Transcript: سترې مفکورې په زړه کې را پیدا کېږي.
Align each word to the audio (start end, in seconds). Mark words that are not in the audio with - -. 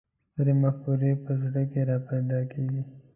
سترې 0.29 0.53
مفکورې 0.61 1.11
په 1.23 1.31
زړه 1.43 1.61
کې 1.71 1.81
را 1.89 1.97
پیدا 2.09 2.39
کېږي. 2.51 2.81